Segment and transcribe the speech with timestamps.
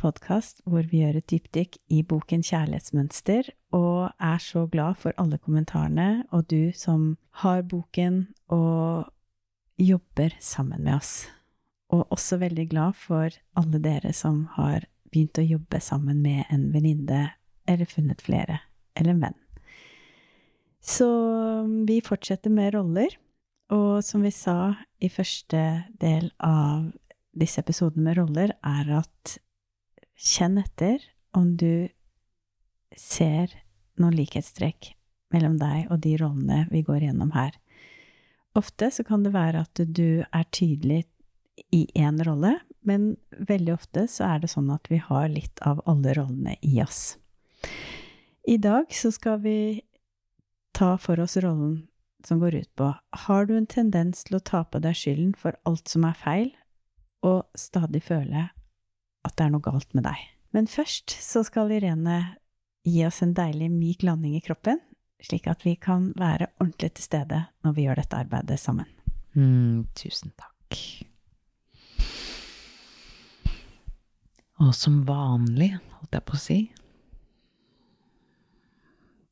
[0.00, 5.38] podkast hvor vi gjør et dypdykk i boken Kjærlighetsmønster, og er så glad for alle
[5.38, 9.10] kommentarene, og du som har boken og
[9.80, 11.28] jobber sammen med oss.
[11.90, 16.68] Og også veldig glad for alle dere som har begynt å jobbe sammen med en
[16.74, 17.32] venninne,
[17.68, 18.60] eller funnet flere,
[18.96, 19.38] eller en venn.
[20.80, 23.12] Så um, vi fortsetter med roller,
[23.70, 25.60] og som vi sa i første
[26.00, 26.88] del av
[27.36, 29.36] disse episodene med roller, er at
[30.20, 31.02] kjenn etter
[31.36, 31.88] om du
[32.96, 33.52] ser
[34.00, 34.92] noen likhetstrekk
[35.32, 37.54] mellom deg og de rollene vi går gjennom her.
[38.58, 41.04] Ofte så kan det være at du er tydelig
[41.74, 43.14] i én rolle, men
[43.46, 47.16] veldig ofte så er det sånn at vi har litt av alle rollene i oss.
[48.48, 49.82] I dag så skal vi
[50.76, 51.84] ta for oss rollen
[52.26, 52.88] som går ut på
[53.24, 56.50] Har du en tendens til å ta på deg skylden for alt som er feil,
[57.24, 58.48] og stadig føle
[59.26, 60.20] at det er noe galt med deg?
[60.56, 62.20] Men først så skal Irene
[62.86, 64.80] gi oss en deilig, myk landing i kroppen,
[65.20, 68.88] slik at vi kan være ordentlig til stede når vi gjør dette arbeidet sammen.
[69.36, 70.80] Mm, tusen takk.
[74.60, 76.58] Og som vanlig, holdt jeg på å si,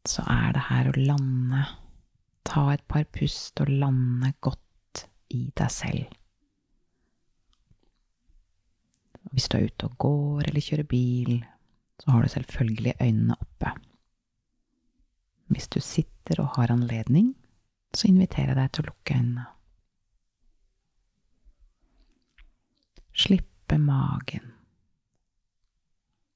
[0.09, 1.65] så er det her å lande.
[2.49, 5.05] Ta et par pust og lande godt
[5.37, 6.18] i deg selv.
[9.33, 11.45] Hvis du er ute og går eller kjører bil,
[12.01, 13.73] så har du selvfølgelig øynene oppe.
[15.49, 17.35] Hvis du sitter og har anledning,
[17.95, 19.47] så inviterer jeg deg til å lukke øynene.
[23.19, 24.53] Slippe magen.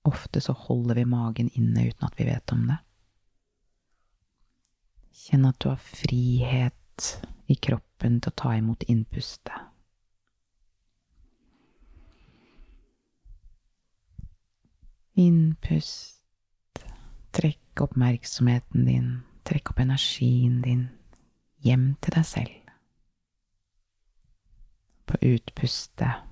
[0.08, 2.78] Ofte så holder vi magen inne uten at vi vet om det.
[5.22, 7.12] Kjenn at du har frihet
[7.52, 9.72] i kroppen til å ta imot innpustet.
[15.15, 16.19] Innpust.
[17.31, 20.89] Trekk oppmerksomheten din, trekk opp energien din
[21.65, 22.73] hjem til deg selv.
[25.09, 26.28] På utpustet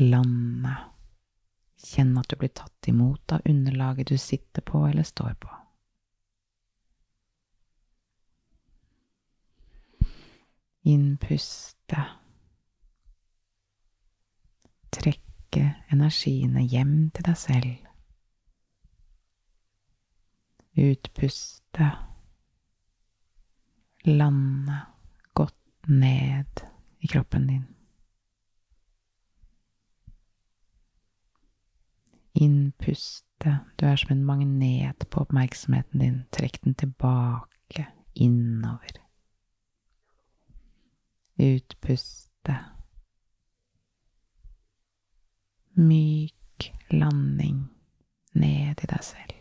[0.00, 0.76] lande.
[1.82, 5.50] Kjenn at du blir tatt imot av underlaget du sitter på eller står på.
[10.82, 12.06] Innpuste.
[15.52, 17.88] Trekke energiene hjem til deg selv.
[20.80, 21.88] Utpuste.
[24.08, 24.78] Lande
[25.36, 26.64] godt ned
[27.04, 27.68] i kroppen din.
[32.32, 33.58] Innpuste.
[33.76, 36.20] Du er som en magnet på oppmerksomheten din.
[36.32, 39.02] Trekk den tilbake, innover.
[41.36, 42.62] Utpuste.
[45.74, 47.68] Myk landing
[48.32, 49.38] ned i deg selv.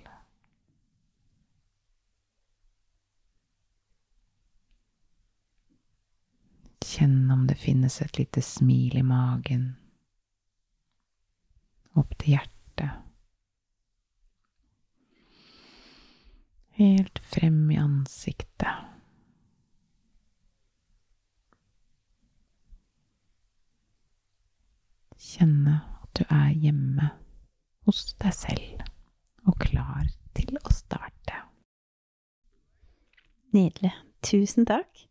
[6.91, 9.69] Kjenn om det finnes et lite smil i magen,
[11.95, 12.97] opp til hjertet.
[16.79, 18.87] Helt frem i ansiktet.
[25.21, 27.07] Kjenne at du er hjemme
[27.87, 28.81] hos deg selv
[29.49, 30.05] og klar
[30.37, 31.37] til å starte.
[33.55, 33.91] Nydelig.
[34.21, 35.07] Tusen takk.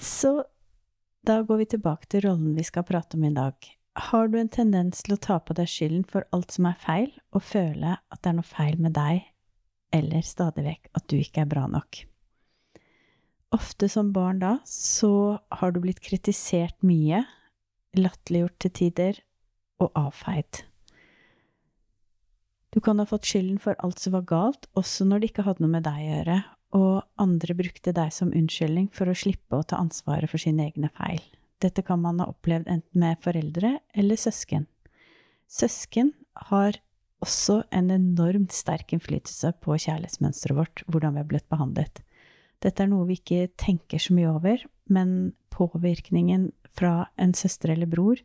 [0.00, 0.30] Så
[1.28, 3.54] da går vi tilbake til rollen vi skal prate om i dag.
[4.08, 7.10] Har du en tendens til å ta på deg skylden for alt som er feil,
[7.36, 9.26] og føle at det er noe feil med deg,
[9.92, 12.00] eller stadig vekk at du ikke er bra nok?
[13.52, 17.20] Ofte som barn da, så har du blitt kritisert mye,
[18.00, 19.20] latterliggjort til tider
[19.82, 20.62] og avfeid.
[22.72, 25.64] Du kan ha fått skylden for alt som var galt, også når det ikke hadde
[25.64, 26.36] noe med deg å gjøre,
[26.72, 30.88] og andre brukte deg som unnskyldning for å slippe å ta ansvaret for sine egne
[30.96, 31.20] feil.
[31.60, 34.64] Dette kan man ha opplevd enten med foreldre eller søsken.
[35.52, 36.14] Søsken
[36.48, 36.80] har
[37.22, 42.00] også en enormt sterk innflytelse på kjærlighetsmønsteret vårt, hvordan vi har blitt behandlet.
[42.64, 47.90] Dette er noe vi ikke tenker så mye over, men påvirkningen fra en søster eller
[47.90, 48.22] bror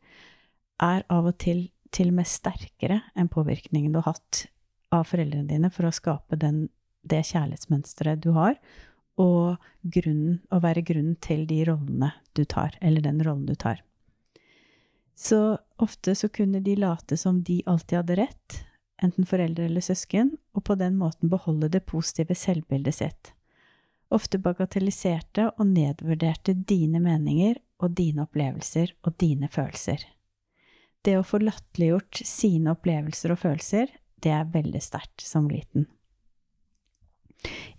[0.83, 4.45] er av og til til og med sterkere enn påvirkningen du har hatt
[4.93, 6.67] av foreldrene dine for å skape den,
[7.07, 8.57] det kjærlighetsmønsteret du har,
[9.17, 13.81] og grunnen, å være grunnen til de rollene du tar, eller den rollen du tar.
[15.17, 18.59] Så ofte så kunne de late som de alltid hadde rett,
[19.01, 23.31] enten foreldre eller søsken, og på den måten beholde det positive selvbildet sitt.
[24.13, 30.05] Ofte bagatelliserte og nedvurderte dine meninger og dine opplevelser og dine følelser.
[31.07, 35.85] Det å få latterliggjort sine opplevelser og følelser, det er veldig sterkt som liten.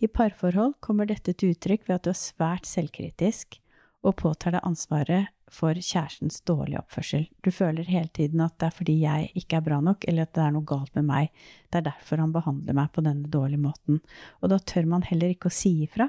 [0.01, 3.59] I parforhold kommer dette til uttrykk ved at du er svært selvkritisk
[4.07, 7.27] og påtar deg ansvaret for kjærestens dårlige oppførsel.
[7.45, 10.33] Du føler hele tiden at det er fordi jeg ikke er bra nok, eller at
[10.37, 11.45] det er noe galt med meg.
[11.69, 14.01] Det er derfor han behandler meg på denne dårlige måten.
[14.41, 16.09] Og da tør man heller ikke å si ifra,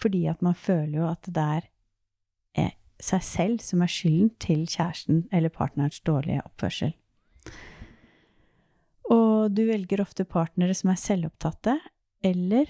[0.00, 1.70] fordi at man føler jo at det er
[2.60, 6.94] eh, seg selv som er skylden til kjæresten eller partnerens dårlige oppførsel.
[9.08, 11.78] Og du velger ofte partnere som er selvopptatte
[12.26, 12.68] eller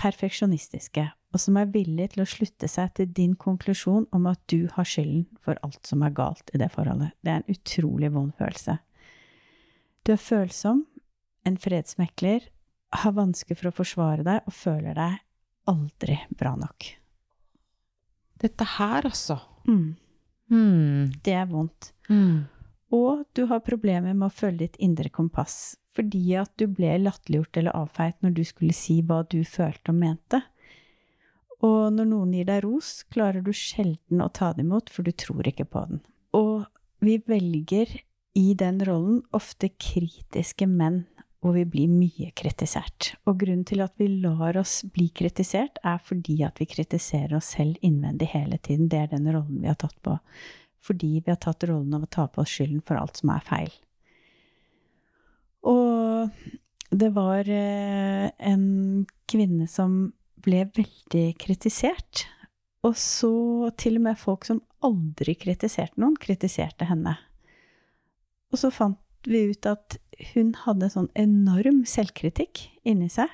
[0.00, 4.66] perfeksjonistiske, og som er villige til å slutte seg til din konklusjon om at du
[4.74, 7.14] har skylden for alt som er galt i det forholdet.
[7.22, 8.78] Det er en utrolig vond følelse.
[10.04, 10.86] Du er følsom,
[11.46, 12.48] en fredsmekler,
[12.90, 15.20] har vansker for å forsvare deg og føler deg
[15.70, 16.88] aldri bra nok.
[18.40, 19.36] Dette her, altså.
[19.70, 19.90] Mm.
[20.50, 21.12] Hmm.
[21.22, 21.92] Det er vondt.
[22.10, 22.48] Mm.
[22.96, 27.60] Og du har problemer med å følge ditt indre kompass, fordi at du ble latterliggjort
[27.60, 30.42] eller avfeit når du skulle si hva du følte og mente.
[31.66, 35.12] Og når noen gir deg ros, klarer du sjelden å ta det imot, for du
[35.12, 36.00] tror ikke på den.
[36.34, 36.64] Og
[37.04, 37.92] vi velger
[38.38, 41.04] i den rollen ofte kritiske menn,
[41.40, 43.14] og vi blir mye kritisert.
[43.24, 47.54] Og grunnen til at vi lar oss bli kritisert, er fordi at vi kritiserer oss
[47.56, 48.90] selv innvendig hele tiden.
[48.92, 50.18] Det er den rollen vi har tatt på.
[50.84, 53.46] Fordi vi har tatt rollen av å ta på oss skylden for alt som er
[53.46, 53.72] feil.
[55.64, 56.28] Og
[56.90, 58.66] det var eh, en
[59.30, 60.12] kvinne som
[60.44, 62.26] ble veldig kritisert.
[62.84, 67.16] Og så til og med folk som aldri kritiserte noen, kritiserte henne.
[68.52, 69.98] Og så fant vi ut at
[70.32, 73.30] hun hadde sånn enorm selvkritikk inni seg.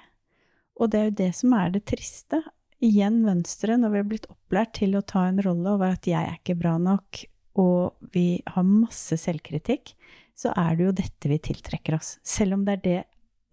[0.76, 2.42] Og det er jo det som er det triste.
[2.84, 6.20] Igjen Venstre, når vi er blitt opplært til å ta en rolle over at jeg
[6.20, 7.24] er ikke bra nok,
[7.56, 9.94] og vi har masse selvkritikk,
[10.36, 12.16] så er det jo dette vi tiltrekker oss.
[12.20, 12.98] Selv om det er det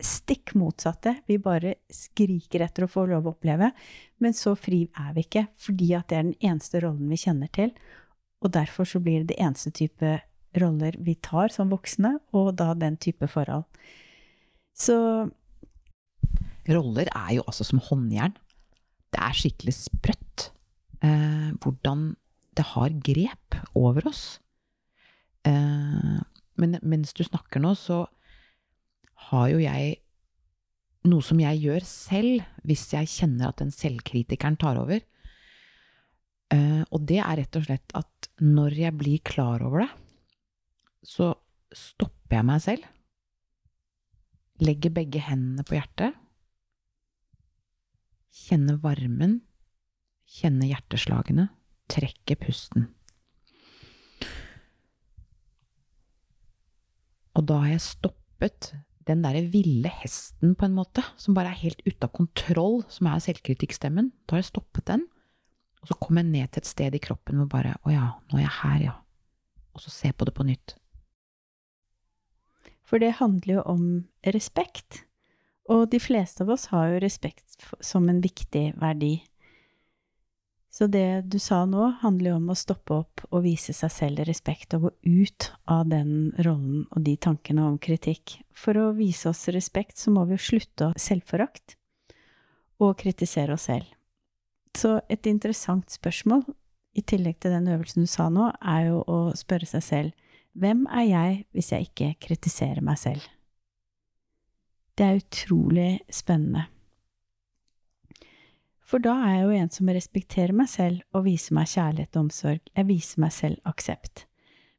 [0.04, 3.70] stikk motsatte vi bare skriker etter å få lov å oppleve,
[4.20, 7.52] men så fri er vi ikke, fordi at det er den eneste rollen vi kjenner
[7.56, 7.72] til,
[8.44, 10.18] og derfor så blir det det eneste type
[10.62, 13.66] roller vi tar som voksne, og da den type forhold.
[14.74, 14.98] Så
[16.70, 18.36] Roller er jo altså som håndjern.
[19.14, 20.50] Det er skikkelig sprøtt
[21.04, 22.14] eh, hvordan
[22.58, 24.24] det har grep over oss.
[25.46, 26.22] Eh,
[26.62, 28.06] men mens du snakker nå, så
[29.30, 29.98] har jo jeg
[31.10, 35.04] noe som jeg gjør selv hvis jeg kjenner at den selvkritikeren tar over.
[36.54, 39.92] Eh, og det er rett og slett at når jeg blir klar over det,
[41.04, 41.34] så
[41.76, 42.90] stopper jeg meg selv.
[44.64, 46.16] Legger begge hendene på hjertet.
[48.34, 49.42] Kjenner varmen.
[50.30, 51.50] Kjenner hjerteslagene.
[51.92, 52.88] Trekker pusten.
[57.34, 58.74] Og da har jeg stoppet
[59.04, 63.10] den derre ville hesten, på en måte, som bare er helt ute av kontroll, som
[63.12, 64.14] er selvkritikkstemmen.
[64.24, 65.04] Da har jeg stoppet den,
[65.82, 68.40] og så kommer jeg ned til et sted i kroppen hvor bare Å ja, nå
[68.40, 68.94] er jeg her, ja.
[69.76, 70.78] Og så se på det på nytt.
[72.84, 73.84] For det handler jo om
[74.36, 75.04] respekt.
[75.72, 79.16] Og de fleste av oss har jo respekt som en viktig verdi.
[80.74, 84.24] Så det du sa nå, handler jo om å stoppe opp og vise seg selv
[84.26, 88.40] respekt og gå ut av den rollen og de tankene om kritikk.
[88.58, 91.78] For å vise oss respekt, så må vi jo slutte å selvforakt
[92.82, 93.86] og kritisere oss selv.
[94.74, 96.42] Så et interessant spørsmål,
[96.98, 100.23] i tillegg til den øvelsen du sa nå, er jo å spørre seg selv
[100.54, 103.24] hvem er jeg hvis jeg ikke kritiserer meg selv?
[104.94, 106.68] Det er utrolig spennende.
[108.84, 112.28] For da er jeg jo en som respekterer meg selv og viser meg kjærlighet og
[112.28, 112.62] omsorg.
[112.78, 114.28] Jeg viser meg selv aksept.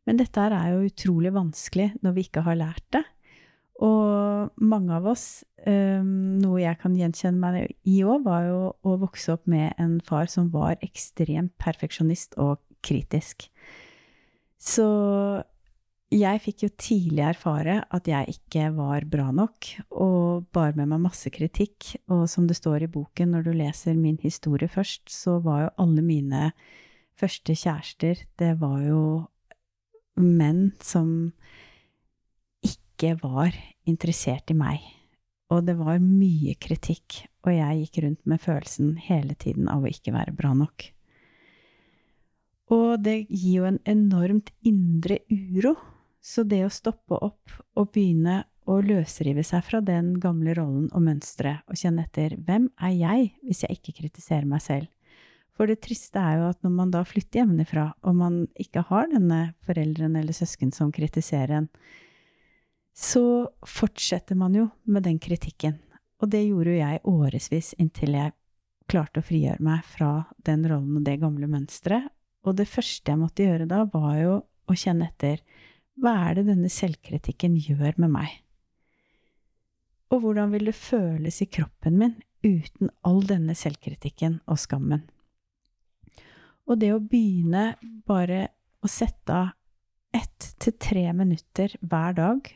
[0.06, 3.02] Men dette her er jo utrolig vanskelig når vi ikke har lært det.
[3.82, 9.34] Og mange av oss, noe jeg kan gjenkjenne meg i òg, var jo å vokse
[9.34, 13.48] opp med en far som var ekstremt perfeksjonist og kritisk.
[14.60, 14.86] Så
[16.14, 21.02] jeg fikk jo tidlig erfare at jeg ikke var bra nok, og bar med meg
[21.08, 21.94] masse kritikk.
[22.12, 25.76] Og som det står i boken, når du leser min historie først, så var jo
[25.84, 26.50] alle mine
[27.18, 29.02] første kjærester, det var jo
[30.18, 31.32] menn som
[32.64, 33.54] ikke var
[33.86, 34.82] interessert i meg.
[35.52, 39.90] Og det var mye kritikk, og jeg gikk rundt med følelsen hele tiden av å
[39.90, 40.88] ikke være bra nok.
[42.74, 45.74] Og det gir jo en enormt indre uro,
[46.24, 51.04] så det å stoppe opp og begynne å løsrive seg fra den gamle rollen og
[51.04, 54.88] mønsteret og kjenne etter hvem er jeg hvis jeg ikke kritiserer meg selv?
[55.54, 59.06] For det triste er jo at når man da flytter hjemmefra, og man ikke har
[59.12, 61.68] denne foreldren eller søsken som kritiserer en,
[62.94, 65.76] så fortsetter man jo med den kritikken.
[66.22, 68.34] Og det gjorde jo jeg årevis inntil jeg
[68.90, 70.10] klarte å frigjøre meg fra
[70.46, 72.10] den rollen og det gamle mønsteret.
[72.44, 75.40] Og det første jeg måtte gjøre da, var jo å kjenne etter
[76.00, 78.30] hva er det denne selvkritikken gjør med meg?
[80.12, 85.04] Og hvordan vil det føles i kroppen min uten all denne selvkritikken og skammen?
[86.64, 87.74] Og det å begynne
[88.08, 88.48] bare
[88.84, 89.54] å sette av
[90.14, 92.50] ett til tre minutter hver dag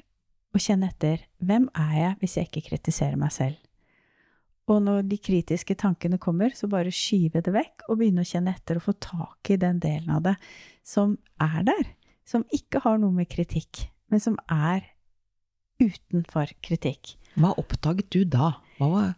[0.55, 3.59] og kjenne etter hvem er jeg hvis jeg ikke kritiserer meg selv?
[4.69, 8.53] Og når de kritiske tankene kommer, så bare skyve det vekk og begynne å kjenne
[8.53, 10.35] etter og få tak i den delen av det
[10.87, 11.87] som er der,
[12.29, 14.85] som ikke har noe med kritikk, men som er
[15.81, 17.15] utenfor kritikk.
[17.39, 18.57] Hva oppdaget du da?
[18.79, 19.13] Hva var,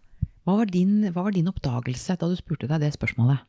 [0.47, 3.47] hva var, din, hva var din, oppdagelse da du spurte deg det spørsmålet?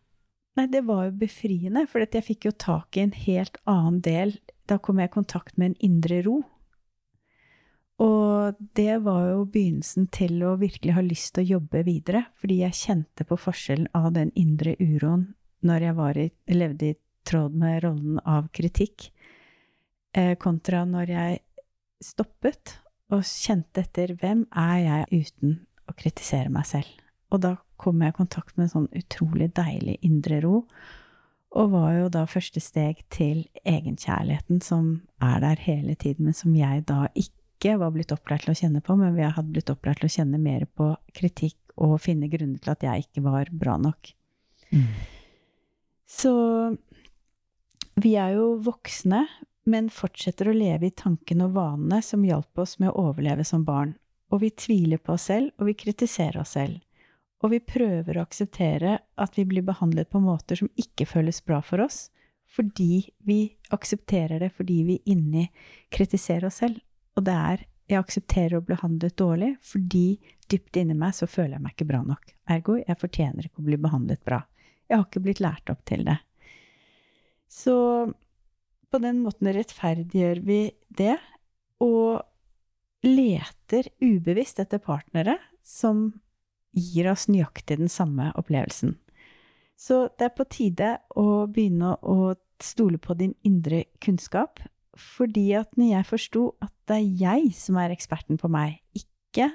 [0.60, 4.34] Nei, det var jo befriende, for jeg fikk jo tak i en helt annen del.
[4.68, 6.42] Da kom jeg i kontakt med en indre ro.
[8.02, 12.64] Og det var jo begynnelsen til å virkelig ha lyst til å jobbe videre, fordi
[12.64, 15.30] jeg kjente på forskjellen av den indre uroen
[15.62, 16.28] når jeg i,
[16.58, 16.98] levde i
[17.30, 19.12] tråd med rollen av kritikk,
[20.42, 21.42] kontra når jeg
[22.04, 22.78] stoppet
[23.12, 26.90] og kjente etter hvem er jeg uten å kritisere meg selv.
[27.32, 30.66] Og da kom jeg i kontakt med en sånn utrolig deilig indre ro,
[31.52, 36.56] og var jo da første steg til egenkjærligheten som er der hele tiden, men som
[36.56, 39.70] jeg da ikke ikke var blitt opplært til å kjenne på, men vi hadde blitt
[39.70, 43.52] opplært til å kjenne mer på kritikk og finne grunner til at jeg ikke var
[43.54, 44.10] bra nok.
[44.74, 44.88] Mm.
[46.10, 46.34] Så
[48.02, 49.22] vi er jo voksne,
[49.64, 53.66] men fortsetter å leve i tankene og vanene som hjalp oss med å overleve som
[53.66, 53.94] barn.
[54.32, 56.80] Og vi tviler på oss selv, og vi kritiserer oss selv.
[57.42, 61.62] Og vi prøver å akseptere at vi blir behandlet på måter som ikke føles bra
[61.66, 62.10] for oss,
[62.52, 63.42] fordi vi
[63.72, 65.48] aksepterer det fordi vi inni
[65.94, 66.82] kritiserer oss selv.
[67.18, 70.16] Og det er jeg aksepterer å bli behandlet dårlig fordi
[70.52, 72.34] dypt inni meg så føler jeg meg ikke bra nok.
[72.52, 74.42] Ergo, jeg fortjener ikke å bli behandlet bra.
[74.88, 76.18] Jeg har ikke blitt lært opp til det.
[77.52, 77.76] Så
[78.92, 80.62] på den måten rettferdiggjør vi
[80.98, 81.16] det,
[81.82, 82.22] og
[83.06, 86.12] leter ubevisst etter partnere som
[86.78, 88.96] gir oss nøyaktig den samme opplevelsen.
[89.82, 94.62] Så det er på tide å begynne å stole på din indre kunnskap,
[94.94, 99.50] fordi at når jeg forsto at det er jeg som er eksperten på meg, ikke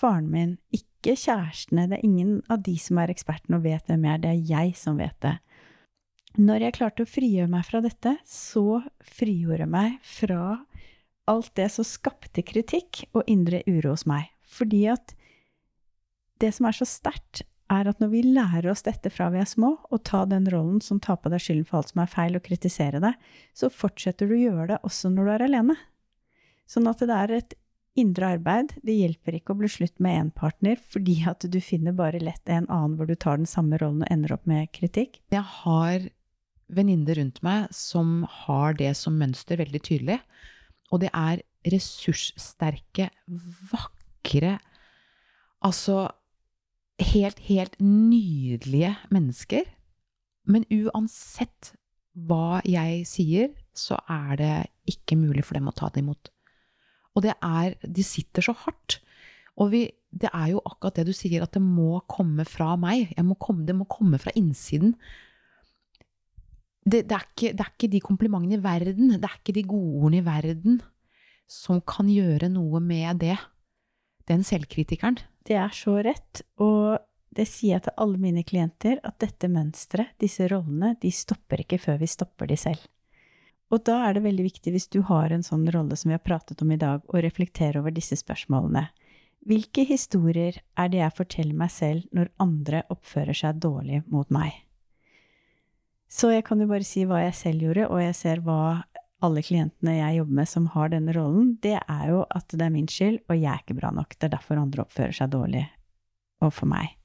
[0.00, 4.08] faren min, ikke kjærestene, det er ingen av de som er eksperten og vet hvem
[4.08, 5.36] jeg er, det er jeg som vet det.
[6.38, 10.42] Når jeg klarte å frigjøre meg fra dette, så frigjorde jeg meg fra
[11.30, 14.30] alt det som skapte kritikk og indre uro hos meg.
[14.46, 15.14] Fordi at
[16.40, 19.46] det som er så sterkt, er at når vi lærer oss dette fra vi er
[19.46, 22.38] små, og ta den rollen som tar på deg skylden for alt som er feil,
[22.38, 23.12] og kritisere det,
[23.54, 25.76] så fortsetter du å gjøre det også når du er alene.
[26.70, 27.54] Sånn at det er et
[27.98, 28.74] indre arbeid.
[28.86, 32.50] Det hjelper ikke å bli slutt med én partner, fordi at du finner bare lett
[32.50, 35.20] en annen hvor du tar den samme rollen og ender opp med kritikk.
[35.34, 36.10] Jeg har
[36.74, 40.18] venninner rundt meg som har det som mønster veldig tydelig,
[40.90, 43.10] og det er ressurssterke,
[43.70, 44.58] vakre
[45.60, 46.08] Altså
[47.00, 49.66] helt, helt nydelige mennesker.
[50.48, 51.74] Men uansett
[52.16, 54.54] hva jeg sier, så er det
[54.88, 56.30] ikke mulig for dem å ta det imot.
[57.14, 59.00] Og det er De sitter så hardt.
[59.60, 63.12] Og vi, det er jo akkurat det du sier, at det må komme fra meg.
[63.20, 64.94] Må komme, det må komme fra innsiden.
[66.80, 69.66] Det, det, er ikke, det er ikke de komplimentene i verden, det er ikke de
[69.68, 70.80] gode ordene i verden
[71.50, 73.36] som kan gjøre noe med det.
[74.30, 75.18] Den selvkritikeren.
[75.46, 77.00] Det er så rett, og
[77.34, 81.80] det sier jeg til alle mine klienter, at dette mønsteret, disse rollene, de stopper ikke
[81.82, 82.86] før vi stopper de selv.
[83.70, 86.24] Og da er det veldig viktig, hvis du har en sånn rolle som vi har
[86.24, 88.88] pratet om i dag, å reflektere over disse spørsmålene.
[89.46, 94.52] Hvilke historier er det jeg forteller meg selv når andre oppfører seg dårlig mot meg?
[96.10, 98.82] Så jeg kan jo bare si hva jeg selv gjorde, og jeg ser hva
[99.22, 102.74] alle klientene jeg jobber med som har denne rollen, det er jo at det er
[102.74, 104.16] min skyld, og jeg er ikke bra nok.
[104.16, 105.64] Det er derfor andre oppfører seg dårlig
[106.40, 106.96] overfor meg.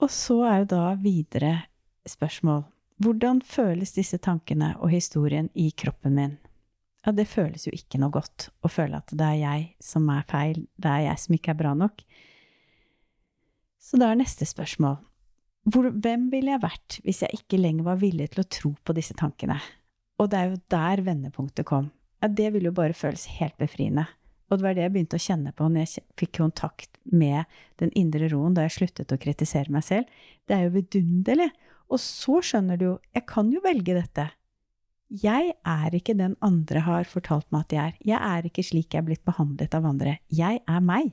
[0.00, 1.54] Og så er jo da videre
[2.08, 2.64] spørsmål
[3.00, 6.38] hvordan føles disse tankene og historien i kroppen min?
[7.06, 10.26] ja, det føles jo ikke noe godt å føle at det er jeg som er
[10.28, 12.02] feil, det er jeg som ikke er bra nok.
[13.80, 14.98] Så da er neste spørsmål
[15.68, 18.96] hvor, hvem ville jeg vært hvis jeg ikke lenger var villig til å tro på
[18.96, 19.58] disse tankene?
[20.20, 21.90] Og det er jo der vendepunktet kom.
[22.20, 24.06] Ja, det ville jo bare føles helt befriende.
[24.50, 27.46] Og det var det jeg begynte å kjenne på når jeg fikk kontakt med
[27.80, 30.10] den indre roen da jeg sluttet å kritisere meg selv.
[30.48, 31.48] Det er jo vidunderlig.
[31.90, 34.26] Og så skjønner du jo, jeg kan jo velge dette.
[35.10, 37.96] Jeg er ikke den andre har fortalt meg at jeg er.
[38.12, 40.18] Jeg er ikke slik jeg er blitt behandlet av andre.
[40.30, 41.10] Jeg er meg.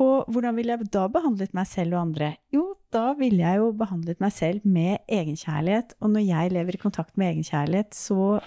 [0.00, 2.32] Og hvordan ville jeg da behandlet meg selv og andre?
[2.54, 5.96] Jo, da ville jeg jo behandlet meg selv med egenkjærlighet.
[6.00, 8.40] Og når jeg lever i kontakt med egenkjærlighet, så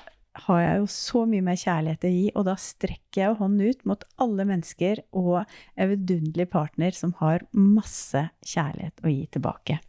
[0.45, 3.85] har jeg jo så mye mer kjærlighet å gi, og da strekker jeg hånden ut
[3.87, 5.45] mot alle mennesker og
[5.79, 9.79] en vidunderlig partner som har masse kjærlighet å gi tilbake.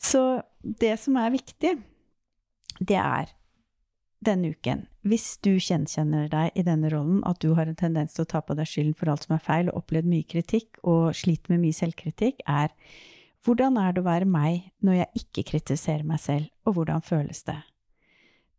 [0.00, 1.72] Så det som er viktig,
[2.80, 3.32] det er
[4.24, 8.26] denne uken, hvis du gjenkjenner deg i denne rollen, at du har en tendens til
[8.26, 11.14] å ta på deg skylden for alt som er feil, og opplevd mye kritikk og
[11.16, 12.74] sliter med mye selvkritikk, er
[13.46, 17.40] hvordan er det å være meg når jeg ikke kritiserer meg selv, og hvordan føles
[17.48, 17.56] det?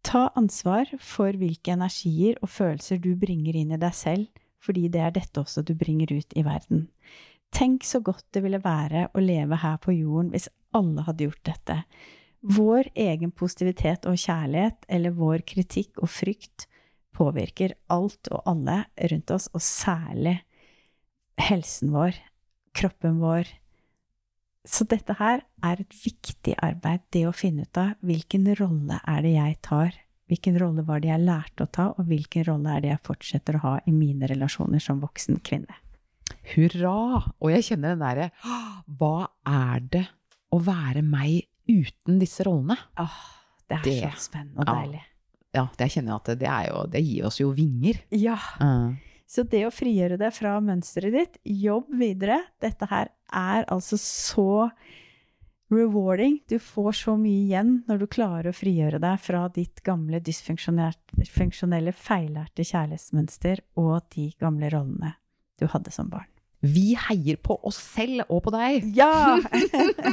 [0.02, 5.04] Ta ansvar for hvilke energier og følelser du bringer inn i deg selv, fordi det
[5.06, 6.88] er dette også du bringer ut i verden.
[7.54, 11.46] Tenk så godt det ville være å leve her på jorden hvis alle hadde gjort
[11.46, 11.78] dette.
[12.42, 16.66] Vår egen positivitet og kjærlighet, eller vår kritikk og frykt,
[17.14, 20.40] påvirker alt og alle rundt oss, og særlig
[21.42, 22.18] helsen vår,
[22.74, 23.50] kroppen vår.
[24.66, 29.22] Så dette her er et viktig arbeid, det å finne ut av hvilken rolle er
[29.26, 29.94] det jeg tar,
[30.32, 33.58] hvilken rolle var det jeg lærte å ta, og hvilken rolle er det jeg fortsetter
[33.58, 35.78] å ha i mine relasjoner som voksen kvinne.
[36.56, 37.22] Hurra!
[37.38, 38.30] Og jeg kjenner den derre
[38.98, 40.06] Hva er det
[40.52, 42.78] å være meg uten disse rollene.
[43.02, 43.22] Åh,
[43.68, 45.02] det er det, så spennende og deilig.
[45.52, 48.00] Ja, det jeg kjenner at det, jo, det gir oss jo vinger.
[48.16, 48.38] Ja.
[48.64, 48.96] Mm.
[49.32, 52.42] Så det å frigjøre deg fra mønsteret ditt, jobb videre.
[52.64, 54.70] Dette her er altså så
[55.72, 56.42] rewarding.
[56.52, 61.96] Du får så mye igjen når du klarer å frigjøre deg fra ditt gamle dysfunksjonelle,
[61.96, 65.16] feillærte kjærlighetsmønster og de gamle rollene
[65.62, 66.28] du hadde som barn.
[66.62, 68.86] Vi heier på oss selv og på deg!
[68.94, 69.40] Ja!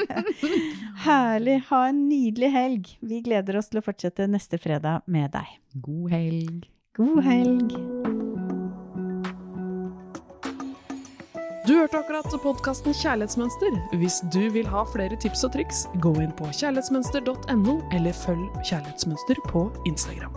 [1.05, 1.59] Herlig.
[1.69, 2.89] Ha en nydelig helg.
[3.05, 5.59] Vi gleder oss til å fortsette neste fredag med deg.
[5.85, 6.65] God helg.
[6.97, 7.77] God helg.
[11.69, 13.75] Du hørte akkurat podkasten Kjærlighetsmønster.
[14.01, 19.45] Hvis du vil ha flere tips og triks, gå inn på kjærlighetsmønster.no, eller følg Kjærlighetsmønster
[19.53, 20.33] på Instagram.